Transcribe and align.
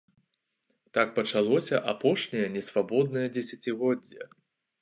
Так 0.97 1.07
пачалося 1.19 1.81
апошняе 1.93 2.43
несвабоднае 2.57 3.27
дзесяцігоддзе. 3.37 4.21